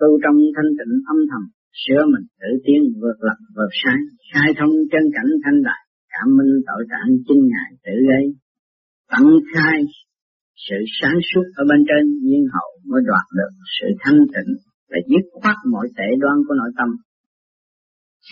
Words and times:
tu 0.00 0.08
trong 0.22 0.36
thanh 0.56 0.70
tịnh 0.78 0.94
âm 1.12 1.18
thầm, 1.30 1.42
sửa 1.82 2.02
mình 2.12 2.26
tự 2.40 2.50
tiến 2.64 2.80
vượt 3.00 3.18
lập 3.28 3.38
vượt 3.56 3.72
sai, 3.82 3.98
khai 4.32 4.50
thông 4.58 4.74
chân 4.92 5.04
cảnh 5.16 5.30
thanh 5.44 5.58
đại, 5.68 5.82
cảm 6.14 6.28
minh 6.36 6.52
tội 6.68 6.82
trạng 6.90 7.10
chinh 7.26 7.42
ngài 7.52 7.70
tự 7.84 7.94
gây, 8.10 8.24
tận 9.12 9.26
khai 9.52 9.78
sự 10.66 10.78
sáng 11.00 11.18
suốt 11.28 11.46
ở 11.60 11.62
bên 11.70 11.80
trên 11.88 12.04
nhiên 12.26 12.44
hậu 12.54 12.70
mới 12.90 13.02
đoạt 13.10 13.26
được 13.38 13.52
sự 13.76 13.86
thanh 14.02 14.20
tịnh 14.34 14.52
và 14.90 14.98
dứt 15.10 15.24
khoát 15.38 15.56
mọi 15.72 15.86
tệ 15.96 16.08
đoan 16.22 16.36
của 16.46 16.54
nội 16.54 16.72
tâm. 16.78 16.88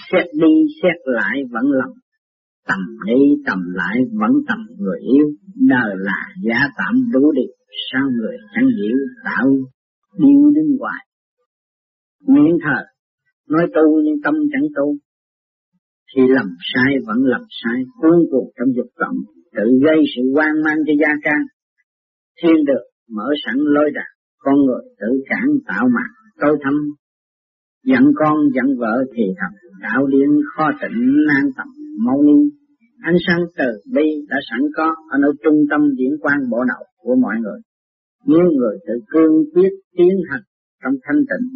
Xét 0.09 0.27
đi 0.43 0.53
xét 0.83 0.96
lại 1.05 1.37
vẫn 1.51 1.67
lòng, 1.81 1.95
tầm 2.69 2.81
đi 3.07 3.21
tầm 3.46 3.59
lại 3.81 3.96
vẫn 4.21 4.33
tầm 4.49 4.59
người 4.79 5.01
yêu, 5.15 5.27
đời 5.69 5.91
là 5.96 6.21
giá 6.46 6.59
tạm 6.79 6.95
đủ 7.12 7.33
đi, 7.33 7.46
sao 7.93 8.05
người 8.19 8.37
chẳng 8.55 8.69
hiểu 8.79 8.96
tạo 9.25 9.46
điêu 10.19 10.51
đứng 10.54 10.76
hoài. 10.81 11.04
Miệng 12.29 12.59
thờ, 12.64 12.79
nói 13.49 13.67
tu 13.75 14.01
nhưng 14.05 14.17
tâm 14.25 14.35
chẳng 14.53 14.69
tu, 14.77 14.96
thì 16.17 16.23
làm 16.29 16.47
sai 16.75 16.91
vẫn 17.07 17.19
làm 17.25 17.41
sai, 17.63 17.79
Cuối 18.00 18.19
cùng 18.31 18.49
trong 18.57 18.69
dục 18.77 18.91
vọng, 19.00 19.17
tự 19.57 19.67
gây 19.85 19.99
sự 20.17 20.23
hoang 20.35 20.57
mang 20.64 20.79
cho 20.87 20.93
gia 21.00 21.13
can. 21.23 21.43
Thiên 22.43 22.64
được 22.64 22.85
mở 23.17 23.29
sẵn 23.45 23.57
lối 23.59 23.91
đạt, 23.95 24.11
con 24.39 24.55
người 24.67 24.85
tự 25.00 25.09
cản 25.31 25.47
tạo 25.67 25.85
mạng, 25.97 26.14
câu 26.39 26.57
thâm. 26.63 26.75
Giận 27.85 28.05
con 28.14 28.36
giận 28.55 28.79
vợ 28.79 29.05
thì 29.14 29.22
thầm, 29.39 29.53
đạo 29.83 30.07
điên 30.07 30.31
kho 30.53 30.71
tịnh 30.83 31.00
nan 31.29 31.45
tầm 31.57 31.69
mau 32.06 32.22
ni. 32.22 32.39
Ánh 33.03 33.17
sáng 33.27 33.41
từ 33.59 33.69
bi 33.95 34.06
đã 34.28 34.36
sẵn 34.50 34.61
có 34.77 34.95
ở 35.11 35.19
nơi 35.22 35.31
trung 35.45 35.59
tâm 35.70 35.81
diễn 35.98 36.12
quan 36.20 36.39
bộ 36.50 36.59
đầu 36.69 36.83
của 36.97 37.14
mọi 37.22 37.34
người. 37.42 37.61
Nếu 38.27 38.45
người 38.59 38.77
tự 38.86 38.95
cương 39.11 39.33
quyết 39.55 39.72
tiến 39.97 40.14
hành 40.31 40.42
trong 40.83 40.95
thanh 41.05 41.20
tịnh 41.31 41.47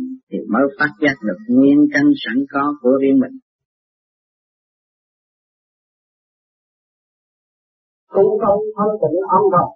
mới 0.59 0.69
phát 0.79 0.93
giác 1.03 1.17
được 1.27 1.41
nguyên 1.55 1.79
căn 1.93 2.05
sẵn 2.23 2.37
có 2.53 2.63
của 2.81 2.95
riêng 3.01 3.19
mình. 3.23 3.37
cũng 8.15 8.39
không 8.43 8.61
thanh 8.77 8.95
tịnh 9.01 9.19
âm 9.37 9.43
rồi. 9.55 9.71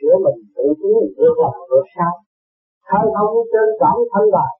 Giữa 0.00 0.16
mình 0.24 0.38
tự 0.56 0.66
tiến 0.80 0.96
vượt 1.16 1.34
lòng 1.42 1.58
được 1.70 1.86
sao? 1.96 2.12
Khai 2.88 3.04
thông 3.14 3.34
trên 3.52 3.68
cảm 3.80 3.96
thân 4.12 4.24
bài 4.34 4.52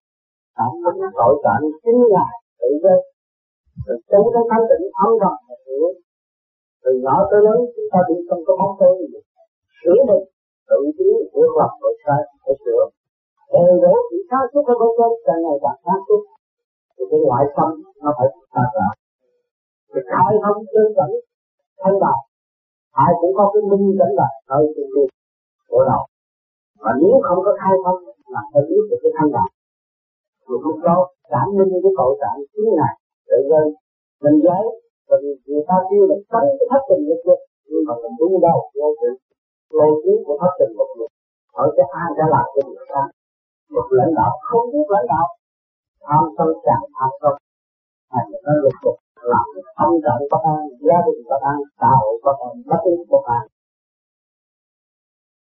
cảm 0.57 0.73
thân 0.83 0.95
tội 1.19 1.35
trạng 1.45 1.65
chính 1.83 2.01
là 2.17 2.27
tự 2.61 2.69
gây 2.85 3.01
rồi 3.87 3.99
tu 4.11 4.21
trong 4.33 4.47
thanh 4.51 4.65
tịnh 4.71 4.87
âm 5.05 5.11
rồi, 5.23 5.37
là 5.49 5.57
hiểu 5.67 5.87
từ 6.83 6.91
nhỏ 7.05 7.17
tới 7.31 7.41
lớn 7.47 7.59
chúng 7.75 7.89
ta 7.93 7.99
đi 8.09 8.17
không 8.29 8.43
có 8.47 8.53
bóng 8.61 8.75
tôi 8.81 8.93
gì 9.01 9.07
sửa 9.79 9.99
mình 10.09 10.25
tự 10.69 10.79
tiến 10.97 11.15
vượt 11.35 11.53
lòng 11.61 11.75
được 11.83 11.97
sai 12.05 12.21
phải 12.43 12.55
sửa 12.65 12.85
đều 13.53 13.73
đổ 13.85 13.95
chỉ 14.09 14.19
sáng 14.31 14.47
suốt 14.53 14.65
ở 14.73 14.75
bên 14.81 14.91
trên 14.99 15.13
càng 15.27 15.41
ngày 15.45 15.59
càng 15.65 15.79
sáng 15.85 16.03
suốt 16.07 16.23
thì 16.95 17.05
cái 17.11 17.21
ngoại 17.27 17.45
tâm 17.57 17.71
nó 18.03 18.11
phải 18.19 18.29
tạt 18.55 18.69
ra 18.77 18.89
cái 19.93 20.03
khai 20.11 20.33
thông 20.43 20.59
trên 20.73 20.87
cảnh 20.99 21.15
thanh 21.83 21.99
bạc 22.05 22.19
ai 22.93 23.11
cũng 23.21 23.33
có 23.39 23.45
cái 23.53 23.63
minh 23.71 23.97
cảnh 23.99 24.13
là 24.21 24.29
nơi 24.51 24.63
trung 24.75 24.91
tâm 24.95 25.07
của 25.71 25.83
đầu. 25.91 26.03
Và 26.85 26.93
nếu 27.03 27.15
không 27.27 27.41
có 27.47 27.53
khai 27.61 27.75
thông, 27.85 28.01
là 28.35 28.43
phải 28.53 28.63
biết 28.69 28.83
được 28.91 29.01
cái 29.03 29.13
thanh 29.17 29.31
bạc 29.37 29.51
thì 30.45 30.55
lúc 30.65 30.77
đó 30.87 30.97
cảm 31.33 31.47
minh 31.57 31.71
cái 31.85 31.93
tội 31.99 32.13
trạng 32.21 32.39
chính 32.53 32.69
này 32.81 32.95
tự 33.29 33.39
gây 33.51 33.67
mình 34.23 34.39
giới 34.45 34.65
và 35.09 35.17
người 35.47 35.65
ta 35.69 35.77
kêu 35.89 36.03
là 36.11 36.17
tránh 36.31 36.49
cái 36.59 36.67
thất 36.71 36.83
tình 36.89 37.03
nghiệp 37.07 37.21
lực 37.29 37.41
nhưng 37.71 37.85
mà 37.87 37.95
mình 38.03 38.15
đúng 38.21 38.35
đâu, 38.47 38.59
vô 38.77 38.89
sự, 39.01 39.11
lôi 39.77 39.93
cuốn 40.03 40.17
của 40.27 40.37
thất 40.41 40.53
tình 40.59 40.73
một 40.79 40.89
nghiệp 40.97 41.13
hỏi 41.55 41.69
cái 41.77 41.87
ai 42.03 42.09
đã 42.19 42.25
làm 42.35 42.47
cho 42.55 42.61
người 42.69 42.87
ta 42.93 43.03
một 43.75 43.87
lãnh 43.99 44.13
đạo 44.19 44.33
không 44.49 44.67
biết 44.73 44.87
lãnh 44.95 45.07
đạo. 45.15 45.27
Tham 46.07 46.25
sân 46.37 46.49
càng 46.67 46.85
tham 46.97 47.11
sân. 47.21 47.35
Thành 48.13 48.29
là 48.33 48.39
nó 48.45 48.53
lục 48.63 48.77
tục 48.85 48.97
làm 49.33 49.47
ông 49.85 49.95
trận 50.05 50.19
bất 50.31 50.43
an 50.55 50.61
gia 50.87 50.99
đình 51.07 51.21
bất 51.31 51.41
an 51.53 51.59
xã 51.81 51.91
hội 52.01 52.15
bất 52.25 52.37
an 52.47 52.55
bất 52.69 52.81
yên 52.91 53.01
bất 53.11 53.25
an 53.39 53.45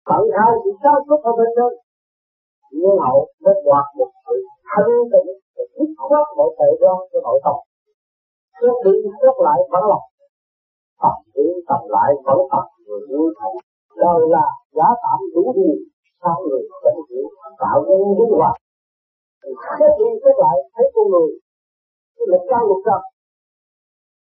tận 0.07 0.23
hai 0.38 0.52
sự 0.63 0.72
cao 0.84 0.97
suốt 1.06 1.19
ở 1.29 1.31
bên 1.40 1.50
trên. 1.56 1.72
Nhưng 2.79 2.97
hậu 3.06 3.19
nó 3.44 3.52
đoạt 3.66 3.85
một 3.97 4.12
sự 4.25 4.35
thanh 4.69 4.94
tịnh 5.12 5.29
để 5.56 5.63
dứt 5.75 5.90
khoát 5.97 6.25
mọi 6.38 6.50
tệ 6.59 6.69
đoan 6.81 6.97
cho 7.12 7.19
nội 7.25 7.40
tâm. 7.46 7.56
Xét 8.59 8.75
đi 8.85 8.94
xét 9.22 9.35
lại 9.46 9.59
vẫn 9.72 9.84
lòng. 9.91 10.06
Tập 11.02 11.16
đi 11.35 11.46
tập 11.69 11.81
lại, 11.96 12.09
vẫn 12.25 12.40
tập 12.52 12.66
người 12.85 13.02
vui 13.09 13.28
thấy 13.40 13.53
đời 14.03 14.22
là 14.35 14.46
giá 14.78 14.88
tạm 15.03 15.19
đủ 15.34 15.44
điều, 15.57 15.78
sao 16.22 16.35
người 16.47 16.62
tạo 17.63 17.78
nên 17.88 18.00
biến 18.18 18.31
hòa, 18.40 18.51
xét 19.79 19.91
đi 20.00 20.07
xét 20.24 20.35
lại 20.44 20.56
thấy 20.74 20.85
con 20.94 21.06
người 21.12 21.29
cái 22.16 22.25
lực 22.31 22.44
cao 22.50 22.63
lực 22.69 22.81
trầm 22.88 23.01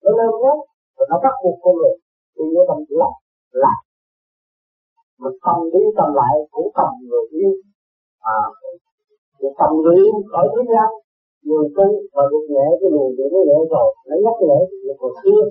nó 0.03 0.11
lên 0.19 0.31
nhất 0.43 0.59
rồi 0.97 1.07
nó 1.11 1.17
bắt 1.25 1.34
buộc 1.43 1.57
con 1.63 1.75
người 1.79 1.95
đi 2.37 2.45
với 2.55 2.65
tâm 2.69 2.79
lòng 3.01 3.17
là 3.63 3.75
mà 5.21 5.31
tâm 5.45 5.59
đi 5.73 5.83
tâm 5.97 6.09
lại 6.21 6.34
cũng 6.55 6.69
cầm 6.79 6.91
người 7.09 7.25
yêu 7.41 7.53
à 8.37 8.41
thì 9.39 9.49
cầm 9.59 9.71
người 9.83 9.97
yêu 10.05 10.15
khỏi 10.31 10.47
thế 10.55 10.63
gian 10.73 10.91
người 11.49 11.67
tu 11.77 11.87
và 12.15 12.23
được 12.31 12.45
nhẹ 12.55 12.67
cái 12.81 12.91
luồng 12.95 13.13
điện 13.17 13.29
nó 13.33 13.41
nhẹ 13.49 13.59
rồi 13.73 13.89
nó 14.09 14.17
nhắc 14.25 14.37
nhẹ 14.47 14.59
người 14.83 14.97
hồi 15.01 15.13
xưa. 15.23 15.43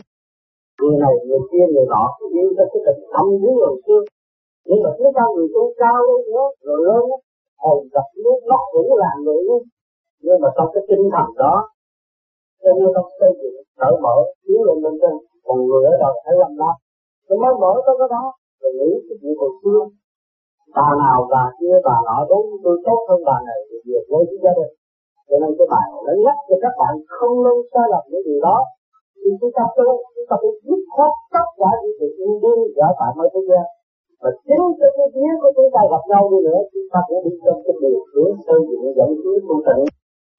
Người 0.79 0.95
này 1.03 1.13
người 1.27 1.41
kia 1.49 1.65
người 1.73 1.85
nọ 1.93 2.05
yêu 2.37 2.49
cho 2.57 2.65
cái 2.71 2.81
tình 2.85 3.01
tâm 3.13 3.25
với 3.41 3.53
hồi 3.61 3.75
xưa. 3.85 4.01
Nhưng 4.67 4.79
mà 4.83 4.89
chúng 4.97 5.13
ta 5.17 5.23
người 5.35 5.47
tu 5.53 5.63
cao 5.81 5.99
lên 6.07 6.21
nữa 6.31 6.45
rồi 6.65 6.77
lớn 6.87 7.03
hồn 7.63 7.79
gặp 7.95 8.07
nước 8.23 8.39
nó 8.51 8.59
cũng 8.73 8.89
là 9.03 9.11
nữ 9.27 9.39
nhưng 10.23 10.37
mà 10.41 10.49
trong 10.55 10.69
cái 10.73 10.83
tinh 10.89 11.03
thần 11.13 11.27
đó 11.43 11.55
cho 12.63 12.71
nên 12.77 12.87
trong 12.95 13.09
xây 13.19 13.31
dựng 13.39 13.57
cởi 13.79 13.93
mở 14.03 14.15
tiến 14.43 14.59
lên 14.67 14.77
bên 14.83 14.95
trên, 15.01 15.15
còn 15.45 15.57
người 15.67 15.83
ở 15.91 15.93
đầu 16.03 16.13
phải 16.23 16.35
làm 16.41 16.51
đó. 16.61 16.71
Nó 17.27 17.35
mới 17.41 17.53
mở 17.61 17.71
tới 17.85 17.95
cái 17.99 18.09
đó, 18.15 18.23
rồi 18.61 18.71
nghĩ 18.77 18.91
cái 19.07 19.15
chuyện 19.21 19.33
hồi 19.41 19.51
xưa. 19.61 19.81
Bà 20.75 20.87
nào 21.03 21.19
bà 21.33 21.43
kia, 21.57 21.75
bà 21.87 21.95
nọ 22.07 22.17
đúng, 22.31 22.47
tôi 22.63 22.75
tốt 22.85 22.99
hơn 23.09 23.19
bà 23.29 23.37
này, 23.47 23.59
thì 23.67 23.75
việc 23.87 24.03
với 24.11 24.23
cái 24.29 24.39
gia 24.43 24.53
đình 24.59 24.73
cho 25.27 25.35
nên 25.41 25.51
cái 25.57 25.67
bài 25.73 25.87
nó 26.05 26.13
nhắc 26.25 26.37
cho 26.47 26.55
các 26.63 26.73
bạn 26.81 26.93
không 27.15 27.35
nên 27.45 27.57
sai 27.71 27.85
lầm 27.91 28.03
những 28.11 28.25
điều 28.27 28.39
đó. 28.47 28.57
Thì 29.21 29.29
chúng 29.39 29.53
ta 29.57 29.63
tu 29.75 29.85
chúng 30.13 30.27
ta 30.29 30.35
phải 30.41 30.53
dứt 30.67 30.81
khoát 30.93 31.13
tất 31.35 31.47
cả 31.59 31.71
những 31.81 31.95
chuyện 31.97 32.11
yêu 32.21 32.33
đương, 32.43 32.61
giả 32.77 32.87
tạo 32.99 33.11
mới 33.17 33.27
thế 33.33 33.41
gian. 33.49 33.65
Và 34.21 34.29
chính 34.47 34.65
cái 34.79 34.89
cái 34.97 35.07
phía 35.13 35.31
của 35.41 35.51
chúng 35.57 35.69
ta 35.75 35.81
gặp 35.91 36.03
nhau 36.11 36.21
đi 36.31 36.39
nữa 36.47 36.61
ta 36.93 36.99
cũng 37.07 37.21
đi 37.25 37.31
trong 37.45 37.59
cái 37.65 37.75
đường 37.81 38.03
hướng 38.13 38.33
xây 38.45 38.59
dựng 38.67 38.85
dẫn 38.97 39.09
tiến 39.23 39.39
tu 39.47 39.57
tịnh 39.67 39.83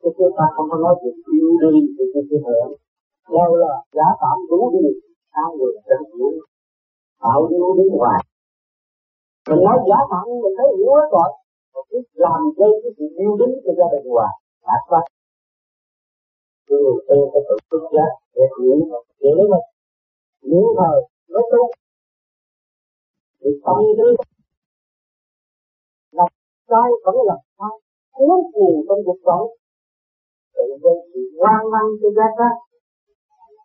chứ 0.01 0.09
chúng 0.17 0.33
ta 0.39 0.45
không 0.55 0.67
có 0.71 0.77
nói 0.85 0.95
chuyện 1.01 1.17
yêu 1.35 1.49
đi 1.63 1.75
thì 1.97 2.05
cái 2.13 2.23
ta 2.31 2.39
hưởng 2.47 2.71
đâu 3.33 3.51
là 3.63 3.73
giả 3.97 4.09
tạm 4.21 4.37
đủ 4.51 4.61
đi 4.75 4.89
sao 5.35 5.49
người 5.59 5.73
chẳng 5.89 6.05
hiểu? 6.15 6.31
Tạo 7.23 7.41
yêu 7.51 7.67
đi 7.79 7.85
ngoài. 7.99 8.21
Mình 9.49 9.61
nói 9.67 9.77
giả 9.89 9.99
tạm 10.11 10.25
mình 10.43 10.55
thấy 10.59 10.69
hiểu 10.77 10.91
hết 10.99 11.09
rồi. 11.17 11.31
Một 11.75 11.85
cái 11.91 12.01
làm 12.25 12.41
gây 12.59 12.73
cái 12.83 12.93
sự 12.97 13.07
yêu 13.23 13.33
đính 13.41 13.55
cho 13.65 13.73
gia 13.79 13.87
đình 13.93 14.07
hòa 14.15 14.29
đạt 14.67 14.81
sao? 14.91 15.05
Cái 16.67 16.79
người 16.83 16.99
tu 17.09 17.17
phải 17.33 17.43
tự 17.49 17.57
xuất 17.71 17.85
giác, 17.95 18.11
để 18.35 18.45
hiểu 18.57 18.77
hiểu 19.21 19.37
mình 19.53 19.67
hiểu 20.47 20.67
thời 20.79 20.99
nó 21.33 21.41
tu. 21.53 21.63
Thì 23.41 23.51
tâm 23.65 23.77
trí 23.97 24.34
sai 26.69 26.89
vẫn 27.05 27.17
là 27.29 27.37
sai 27.59 27.75
cuốn 28.17 28.39
cuồng 28.55 28.79
trong 28.89 29.01
cuộc 29.07 29.21
sống. 29.27 29.47
Tự 30.55 30.67
gây 30.83 30.99
sự 31.15 31.21
hoang 31.41 31.71
mang 31.73 31.89
cho 32.01 32.09
gia 32.17 32.29
khác 32.39 32.55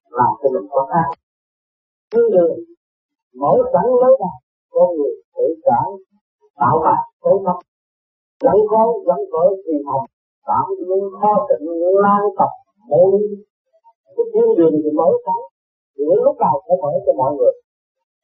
làm 0.10 0.32
cho 0.42 0.50
mình 0.54 0.68
có 0.72 0.88
khác 0.92 1.10
thứ 2.12 2.22
đường 2.34 2.58
mở 3.42 3.54
sẵn 3.74 3.86
lối 4.02 4.14
ra 4.22 4.32
con 4.70 4.88
người 4.98 5.14
tự 5.36 5.48
cảm, 5.64 5.88
tạo 6.60 6.76
bạc 6.86 7.02
tối 7.22 7.40
mất 7.46 7.60
dẫn 8.44 8.58
con, 8.72 8.88
dẫn 9.08 9.20
vợ 9.32 9.46
thì 9.66 9.74
hồng 9.86 10.06
tạm 10.48 10.66
nhiên 10.78 11.04
kho 11.22 11.48
tịnh 11.50 11.68
lan 12.04 12.22
tập 12.38 12.52
môn 12.90 13.12
cái 14.16 14.26
thiên 14.34 14.50
đường 14.58 14.76
thì 14.84 14.92
mở 15.00 15.10
sẵn 15.26 15.40
những 15.96 16.24
lúc 16.26 16.36
nào 16.44 16.62
cũng 16.66 16.82
mở 16.82 16.92
cho 17.06 17.14
mọi 17.22 17.32
người. 17.38 17.54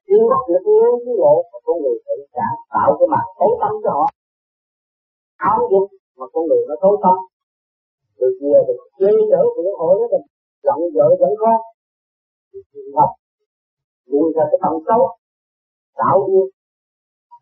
Nhưng 0.07 0.29
bắt 0.31 0.41
được 0.47 0.63
yếu 0.65 0.91
cái 1.05 1.15
lộ 1.23 1.35
của 1.51 1.59
con 1.65 1.77
người 1.81 1.97
tự 2.05 2.15
cảm, 2.33 2.53
tạo 2.73 2.89
cái 2.99 3.07
mặt 3.13 3.25
tối 3.39 3.51
tâm 3.61 3.73
cho 3.83 3.91
họ 3.97 4.07
áo 5.51 5.59
dục 5.71 5.87
mà 6.17 6.25
con 6.33 6.43
người 6.47 6.61
nó 6.69 6.75
tối 6.83 6.95
tâm. 7.03 7.15
Từ 8.19 8.27
kia 8.39 8.57
được 8.67 8.79
chế 8.99 9.11
đỡ 9.31 9.41
của 9.55 9.63
hội 9.79 9.93
đó 9.99 10.05
mình 10.13 10.25
giận 10.65 10.79
vợ 10.95 11.07
giận 11.19 11.31
con. 11.41 11.59
Học 12.97 13.11
nhưng 14.05 14.27
ra 14.35 14.43
cái 14.51 14.59
tâm 14.63 14.73
xấu 14.87 15.01
tạo 15.99 16.17
duyên 16.27 16.47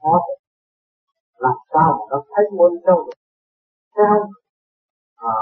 khó 0.02 0.20
làm 1.38 1.58
sao 1.74 1.90
mà 1.98 2.06
nó 2.12 2.24
thấy 2.32 2.46
môn 2.58 2.72
sâu 2.86 2.98
được. 3.06 3.18
Thế 3.96 4.04
không 4.10 4.30
à, 5.16 5.36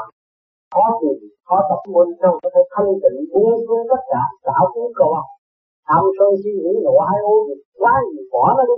khó 0.71 0.83
gì 1.01 1.27
khó 1.47 1.57
tập 1.69 1.81
môn 1.93 2.07
sâu 2.21 2.33
có 2.43 2.49
thể 2.53 2.61
thanh 2.73 2.89
tịnh 3.01 3.19
buông 3.33 3.53
xuống 3.67 3.83
tất 3.91 4.01
cả 4.11 4.21
tạo 4.43 4.63
cũng 4.73 4.91
cầu 4.95 5.11
tham 5.87 6.03
sân 6.17 6.29
si 6.43 6.51
nghĩ 6.63 6.73
nộ 6.85 6.95
ai 7.11 7.17
ô 7.31 7.33
gì 7.47 7.55
quá 7.79 7.93
gì 8.11 8.21
bỏ 8.31 8.43
nó 8.57 8.63
đi 8.69 8.77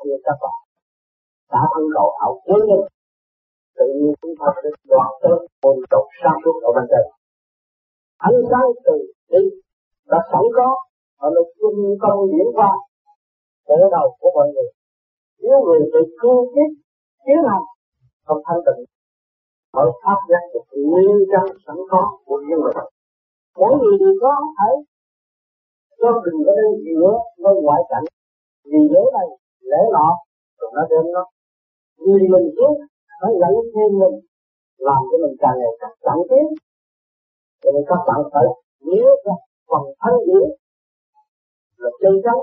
thì 0.00 0.10
các 0.24 0.36
bạn 0.42 0.56
đã 1.52 1.62
thân 1.72 1.84
cầu 1.94 2.08
ảo 2.24 2.32
cuối 2.44 2.60
lên 2.68 2.80
tự 3.76 3.86
nhiên 3.96 4.12
chúng 4.22 4.34
ta 4.40 4.46
sẽ 4.62 4.68
đoạt 4.90 5.10
tới 5.22 5.36
hồn 5.62 5.76
tộc 5.90 6.04
sáng 6.20 6.38
suốt 6.44 6.56
ở 6.68 6.70
bên 6.76 6.84
trên. 6.90 7.04
Ánh 8.28 8.38
sáng 8.50 8.68
từ 8.84 8.96
đi 9.32 9.42
đã 10.10 10.18
sẵn 10.32 10.44
có 10.56 10.68
ở 11.24 11.30
nơi 11.34 11.44
trung 11.58 11.98
tâm 12.02 12.14
diễn 12.32 12.48
qua 12.56 12.72
để 13.68 13.76
đầu 13.90 14.16
của 14.20 14.30
mọi 14.34 14.48
người. 14.54 14.70
Nếu 15.42 15.56
người 15.64 15.80
tự 15.92 16.02
cương 16.20 16.44
quyết 16.52 16.70
tiến 17.24 17.40
hành 17.48 17.64
không 18.26 18.42
thanh 18.46 18.60
tịnh 18.66 18.84
mở 19.74 19.84
pháp 20.02 20.18
giác 20.30 20.44
được 20.54 20.66
nguyên 20.90 21.18
căn 21.32 21.46
sẵn 21.66 21.76
có 21.90 22.18
của 22.26 22.38
nhân 22.48 22.60
vật 22.64 22.88
mỗi 23.58 23.72
người 23.78 23.98
đều 24.00 24.14
có 24.20 24.32
thấy 24.58 24.74
cho 26.00 26.10
đừng 26.24 26.40
có 26.46 26.52
nên 26.58 26.70
dựa 26.84 27.12
nơi 27.42 27.54
ngoại 27.62 27.82
cảnh. 27.90 28.04
Vì 28.64 28.80
lễ 28.94 29.02
này 29.16 29.28
lễ 29.60 29.82
nọ 29.92 30.08
rồi 30.58 30.70
nó 30.74 30.82
đem 30.90 31.12
nó. 31.14 31.24
Vì 31.98 32.22
mình 32.32 32.46
trước 32.56 32.72
nó 33.22 33.28
dẫn 33.40 33.54
thêm 33.74 33.90
mình 34.00 34.16
làm 34.88 35.00
cho 35.08 35.16
mình 35.22 35.36
càng 35.42 35.56
ngày 35.60 35.72
càng 35.80 35.96
chẳng 36.04 36.22
tiến 36.28 36.46
cho 37.62 37.68
nên 37.74 37.84
các 37.90 38.00
bạn 38.08 38.20
phải 38.32 38.46
nhớ 38.88 39.04
ra 39.24 39.34
phần 39.68 39.84
thanh 40.00 40.18
điển 40.26 40.48
là 41.82 41.90
chân 42.00 42.14
chắn 42.24 42.38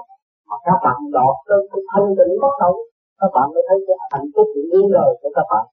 mà 0.50 0.56
các 0.66 0.78
bạn 0.86 0.98
đọt 1.16 1.36
lên 1.50 1.62
cái 1.72 1.82
thanh 1.92 2.08
định 2.18 2.34
bắt 2.44 2.54
đầu 2.64 2.74
các 3.22 3.32
bạn 3.36 3.48
mới 3.54 3.64
thấy 3.68 3.78
cái 3.88 3.98
hạnh 4.12 4.28
phúc 4.34 4.48
của 4.54 4.64
những 4.72 4.88
lời 4.96 5.10
của 5.22 5.32
các 5.38 5.48
bạn. 5.52 5.66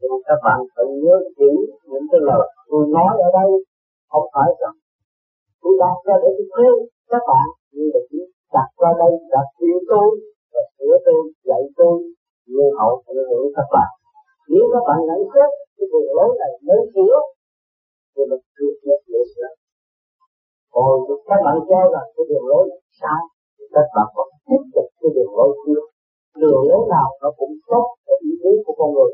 Nhưng 0.00 0.20
các 0.28 0.40
bạn 0.46 0.58
phải 0.74 0.86
nhớ 1.02 1.16
kỹ 1.38 1.50
những 1.90 2.06
cái 2.10 2.20
lời 2.28 2.44
tôi 2.68 2.82
nói 2.96 3.12
ở 3.26 3.28
đây. 3.38 3.50
Không 4.10 4.26
phải 4.34 4.48
rằng 4.60 4.76
tôi 5.62 5.72
đặt 5.82 5.96
ra 6.06 6.14
để 6.22 6.30
tôi 6.36 6.46
khuyên 6.52 6.74
các 7.12 7.22
bạn, 7.30 7.48
nhưng 7.74 7.88
mà 7.92 8.00
chỉ 8.10 8.20
đặt 8.54 8.68
ra 8.80 8.90
đây 9.00 9.12
đặt 9.32 9.46
khuyên 9.56 9.78
tôi 9.90 10.08
và 10.52 10.62
sửa 10.74 10.94
tôi, 11.06 11.22
dạy 11.48 11.62
tôi, 11.78 11.96
như 12.52 12.64
hậu 12.78 12.92
ảnh 13.10 13.22
hưởng 13.30 13.46
các 13.56 13.68
bạn 13.74 13.90
nếu 14.50 14.64
các 14.72 14.82
bạn 14.88 14.98
nhận 15.08 15.20
xét 15.32 15.48
cái 15.76 15.86
đường 15.92 16.10
lối 16.16 16.30
này 16.40 16.52
mới 16.66 16.80
sửa, 16.92 17.16
thì 18.12 18.22
mình 18.30 18.44
chưa 18.56 18.72
biết 18.82 19.00
để 19.12 19.20
sửa. 19.32 19.50
Còn 20.74 20.94
các 21.28 21.40
bạn 21.44 21.56
cho 21.68 21.80
rằng 21.94 22.08
cái 22.14 22.24
đường 22.30 22.46
lối 22.50 22.64
sai, 23.00 23.22
thì 23.56 23.64
các 23.74 23.86
bạn 23.94 24.08
còn 24.16 24.28
tiếp 24.46 24.62
tục 24.74 24.86
cái 25.00 25.10
đường 25.16 25.32
lối 25.38 25.50
kia 25.62 25.80
đường 26.40 26.62
lối 26.68 26.82
nào 26.94 27.08
nó 27.22 27.28
cũng 27.38 27.54
tốt 27.70 27.86
cho 28.06 28.14
ý 28.28 28.30
muốn 28.42 28.56
của 28.64 28.74
con 28.78 28.90
người. 28.94 29.12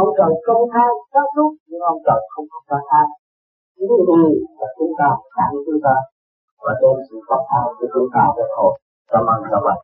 Ông 0.00 0.10
trời 0.18 0.32
công 0.46 0.64
khai 0.72 0.90
các 1.14 1.28
lúc, 1.36 1.52
nhưng 1.68 1.82
ông 1.92 1.98
trời 2.06 2.20
không 2.32 2.46
công 2.52 2.84
khai 2.90 3.06
những 3.76 3.90
gì 4.08 4.22
là 4.60 4.68
chúng 4.78 4.92
ta 4.98 5.08
tặng 5.36 5.54
chúng 5.66 5.80
ta 5.84 5.94
và 6.64 6.72
đem 6.80 6.96
sự 7.08 7.16
công 7.28 7.44
khai 7.48 7.64
của 7.78 7.86
chúng 7.94 8.08
ta 8.14 8.22
về 8.36 8.44
hội 8.56 8.74
cảm 9.12 9.24
ơn 9.34 9.40
các 9.50 9.60
bạn 9.66 9.78